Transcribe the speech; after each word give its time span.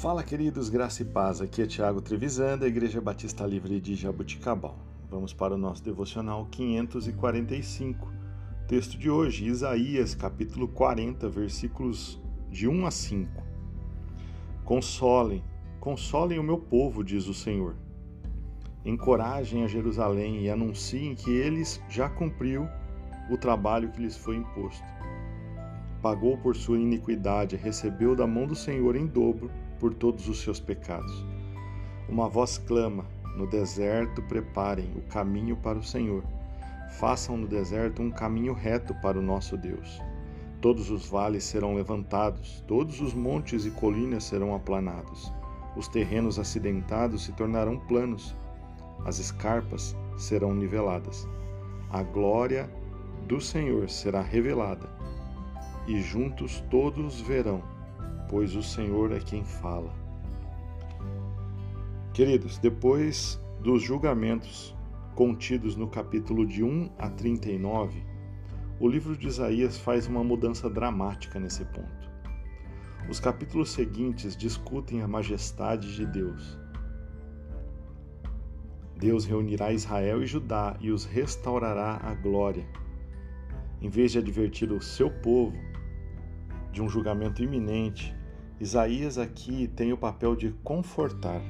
Fala, 0.00 0.22
queridos, 0.22 0.70
graça 0.70 1.02
e 1.02 1.04
paz. 1.04 1.42
Aqui 1.42 1.60
é 1.60 1.66
Tiago 1.66 2.00
Trevisan, 2.00 2.56
da 2.56 2.66
Igreja 2.66 3.02
Batista 3.02 3.44
Livre 3.44 3.78
de 3.80 3.94
Jabuticabal. 3.94 4.78
Vamos 5.10 5.34
para 5.34 5.54
o 5.54 5.58
nosso 5.58 5.84
devocional 5.84 6.46
545. 6.50 8.10
Texto 8.66 8.96
de 8.96 9.10
hoje, 9.10 9.44
Isaías, 9.44 10.14
capítulo 10.14 10.68
40, 10.68 11.28
versículos 11.28 12.18
de 12.48 12.66
1 12.66 12.86
a 12.86 12.90
5. 12.90 13.42
Consolem, 14.64 15.44
consolem 15.80 16.38
o 16.38 16.42
meu 16.42 16.56
povo, 16.56 17.04
diz 17.04 17.26
o 17.26 17.34
Senhor. 17.34 17.76
Encorajem 18.84 19.64
a 19.64 19.66
Jerusalém 19.66 20.40
e 20.40 20.48
anunciem 20.48 21.14
que 21.14 21.30
eles 21.30 21.78
já 21.90 22.08
cumpriu 22.08 22.66
o 23.30 23.36
trabalho 23.36 23.90
que 23.90 24.00
lhes 24.00 24.16
foi 24.16 24.36
imposto. 24.36 24.86
Pagou 26.02 26.38
por 26.38 26.56
sua 26.56 26.78
iniquidade, 26.78 27.56
recebeu 27.56 28.16
da 28.16 28.26
mão 28.26 28.46
do 28.46 28.54
Senhor 28.54 28.96
em 28.96 29.06
dobro 29.06 29.50
por 29.78 29.92
todos 29.92 30.28
os 30.28 30.40
seus 30.40 30.58
pecados. 30.58 31.24
Uma 32.08 32.28
voz 32.28 32.56
clama: 32.56 33.04
No 33.36 33.46
deserto 33.46 34.22
preparem 34.22 34.90
o 34.96 35.02
caminho 35.02 35.56
para 35.56 35.78
o 35.78 35.82
Senhor. 35.82 36.24
Façam 36.98 37.36
no 37.36 37.46
deserto 37.46 38.02
um 38.02 38.10
caminho 38.10 38.52
reto 38.52 38.94
para 39.02 39.18
o 39.18 39.22
nosso 39.22 39.56
Deus. 39.56 40.00
Todos 40.60 40.90
os 40.90 41.06
vales 41.06 41.44
serão 41.44 41.74
levantados, 41.74 42.64
todos 42.66 43.00
os 43.00 43.14
montes 43.14 43.64
e 43.64 43.70
colinas 43.70 44.24
serão 44.24 44.54
aplanados. 44.54 45.32
Os 45.76 45.86
terrenos 45.86 46.38
acidentados 46.38 47.24
se 47.24 47.32
tornarão 47.32 47.78
planos, 47.78 48.34
as 49.04 49.18
escarpas 49.18 49.96
serão 50.16 50.54
niveladas. 50.54 51.28
A 51.90 52.02
glória 52.02 52.68
do 53.26 53.40
Senhor 53.40 53.88
será 53.88 54.20
revelada, 54.20 54.88
e 55.90 56.00
juntos 56.00 56.64
todos 56.70 57.20
verão 57.20 57.62
pois 58.30 58.54
o 58.54 58.62
Senhor 58.62 59.10
é 59.10 59.18
quem 59.18 59.44
fala. 59.44 59.92
Queridos, 62.14 62.58
depois 62.58 63.40
dos 63.60 63.82
julgamentos 63.82 64.72
contidos 65.16 65.74
no 65.74 65.88
capítulo 65.88 66.46
de 66.46 66.62
1 66.62 66.92
a 66.96 67.10
39, 67.10 68.04
o 68.78 68.88
livro 68.88 69.16
de 69.16 69.26
Isaías 69.26 69.78
faz 69.78 70.06
uma 70.06 70.22
mudança 70.22 70.70
dramática 70.70 71.40
nesse 71.40 71.64
ponto. 71.64 72.08
Os 73.08 73.18
capítulos 73.18 73.70
seguintes 73.70 74.36
discutem 74.36 75.02
a 75.02 75.08
majestade 75.08 75.96
de 75.96 76.06
Deus. 76.06 76.56
Deus 78.96 79.24
reunirá 79.24 79.72
Israel 79.72 80.22
e 80.22 80.26
Judá 80.26 80.76
e 80.80 80.92
os 80.92 81.04
restaurará 81.04 81.98
à 82.00 82.14
glória. 82.14 82.64
Em 83.82 83.88
vez 83.88 84.12
de 84.12 84.18
advertir 84.18 84.70
o 84.70 84.80
seu 84.80 85.10
povo 85.10 85.58
de 86.72 86.82
um 86.82 86.88
julgamento 86.88 87.42
iminente, 87.42 88.14
Isaías 88.60 89.16
aqui 89.16 89.68
tem 89.74 89.92
o 89.92 89.96
papel 89.96 90.36
de 90.36 90.50
confortar. 90.62 91.40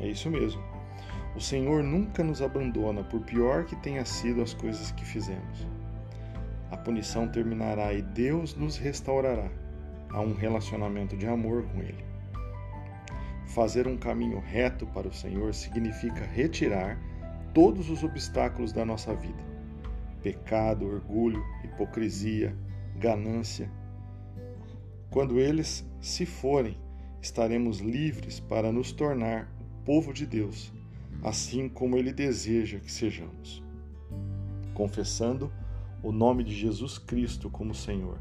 É 0.00 0.08
isso 0.08 0.28
mesmo. 0.28 0.62
O 1.36 1.40
Senhor 1.40 1.82
nunca 1.82 2.24
nos 2.24 2.42
abandona, 2.42 3.04
por 3.04 3.20
pior 3.20 3.64
que 3.64 3.76
tenha 3.76 4.04
sido 4.04 4.42
as 4.42 4.52
coisas 4.52 4.90
que 4.90 5.04
fizemos. 5.04 5.66
A 6.70 6.76
punição 6.76 7.28
terminará 7.28 7.92
e 7.94 8.02
Deus 8.02 8.54
nos 8.56 8.76
restaurará 8.76 9.48
a 10.10 10.20
um 10.20 10.34
relacionamento 10.34 11.16
de 11.16 11.26
amor 11.26 11.62
com 11.64 11.80
Ele. 11.80 12.04
Fazer 13.46 13.86
um 13.86 13.96
caminho 13.96 14.40
reto 14.40 14.86
para 14.86 15.08
o 15.08 15.12
Senhor 15.12 15.54
significa 15.54 16.24
retirar 16.24 16.98
todos 17.54 17.90
os 17.90 18.02
obstáculos 18.02 18.72
da 18.72 18.84
nossa 18.84 19.14
vida: 19.14 19.42
pecado, 20.22 20.86
orgulho, 20.86 21.44
hipocrisia, 21.64 22.56
ganância, 23.00 23.70
quando 25.10 25.40
eles 25.40 25.88
se 26.00 26.26
forem, 26.26 26.76
estaremos 27.20 27.80
livres 27.80 28.38
para 28.38 28.70
nos 28.70 28.92
tornar 28.92 29.50
o 29.58 29.84
povo 29.84 30.12
de 30.12 30.26
Deus, 30.26 30.70
assim 31.22 31.68
como 31.68 31.96
Ele 31.96 32.12
deseja 32.12 32.78
que 32.78 32.92
sejamos. 32.92 33.64
Confessando 34.74 35.50
o 36.02 36.12
nome 36.12 36.44
de 36.44 36.54
Jesus 36.54 36.98
Cristo 36.98 37.48
como 37.48 37.74
Senhor, 37.74 38.18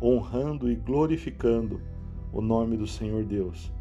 honrando 0.00 0.70
e 0.70 0.76
glorificando 0.76 1.82
o 2.32 2.40
nome 2.40 2.76
do 2.76 2.86
Senhor 2.86 3.24
Deus 3.24 3.72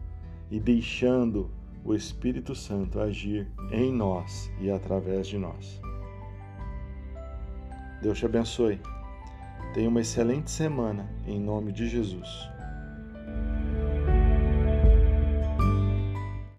e 0.50 0.60
deixando 0.60 1.52
o 1.86 1.94
Espírito 1.94 2.56
Santo 2.56 3.00
agir 3.00 3.48
em 3.72 3.94
nós 3.94 4.52
e 4.60 4.70
através 4.70 5.28
de 5.28 5.38
nós. 5.38 5.80
Deus 8.02 8.18
te 8.18 8.26
abençoe. 8.26 8.80
Tenha 9.74 9.88
uma 9.88 10.02
excelente 10.02 10.50
semana, 10.50 11.08
em 11.28 11.40
nome 11.40 11.72
de 11.72 11.88
Jesus. 11.88 12.50